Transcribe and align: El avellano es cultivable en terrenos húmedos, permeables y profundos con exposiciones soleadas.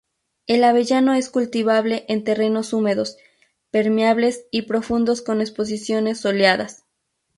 El 0.47 0.63
avellano 0.63 1.13
es 1.13 1.29
cultivable 1.29 2.05
en 2.07 2.23
terrenos 2.23 2.73
húmedos, 2.73 3.17
permeables 3.69 4.47
y 4.49 4.63
profundos 4.63 5.21
con 5.21 5.41
exposiciones 5.41 6.19
soleadas. 6.19 6.85